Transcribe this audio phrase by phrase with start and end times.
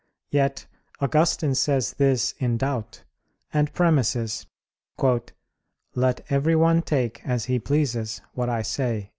[0.31, 0.65] Yet
[0.99, 3.03] Augustine says this in doubt;
[3.53, 4.47] and premises,
[5.95, 9.09] "Let every one take, as he pleases, what I say."